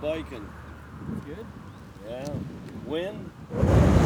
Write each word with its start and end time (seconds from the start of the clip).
biking? 0.00 0.48
Good. 1.26 1.46
Yeah. 2.08 2.28
Wind? 2.86 4.03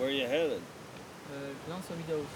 Where 0.00 0.08
you 0.08 0.26
headed? 0.26 0.62
Uh, 1.28 1.52
L'Anse 1.68 1.90
aux 1.90 1.96
Meadows. 1.96 2.26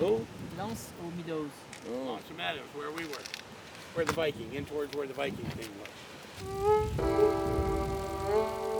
Who? 0.00 0.26
L'Anse 0.58 0.90
aux 1.00 1.12
Meadows. 1.16 1.50
Oh. 1.88 2.04
Monster 2.04 2.34
Meadows, 2.34 2.66
where 2.74 2.90
we 2.90 3.04
were. 3.04 3.22
Where 3.94 4.04
the 4.04 4.12
Viking, 4.12 4.52
in 4.52 4.66
towards 4.66 4.92
where 4.96 5.06
the 5.06 5.14
Viking 5.14 5.44
thing 5.44 5.70
was. 8.58 8.73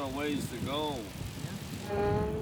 Got 0.00 0.12
a 0.12 0.18
ways 0.18 0.44
to 0.48 0.56
go. 0.66 0.96
Uh, 1.88 2.33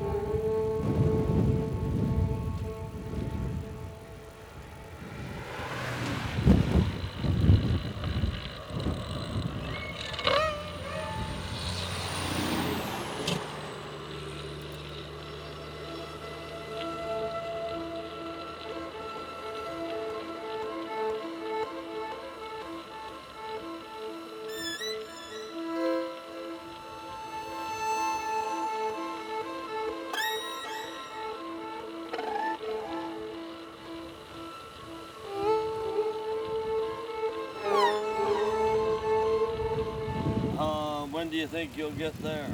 you 41.42 41.48
think 41.48 41.76
you'll 41.76 41.90
get 41.90 42.14
there? 42.22 42.46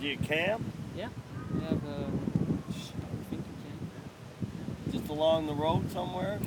Do 0.00 0.06
you 0.06 0.16
camp? 0.16 0.62
Yeah. 0.96 1.08
We 1.52 1.60
have. 1.62 1.72
Um, 1.72 2.62
I 2.68 2.72
think 3.30 3.44
we 3.44 4.90
can. 4.90 4.92
Just 4.92 5.10
along 5.10 5.46
the 5.46 5.54
road 5.54 5.90
somewhere? 5.90 6.38